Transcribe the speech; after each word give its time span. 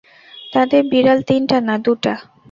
তাঁদের 0.53 0.81
বিড়াল 0.91 1.19
তিনটা 1.29 1.57
না, 1.67 1.75
দুটা। 1.85 2.13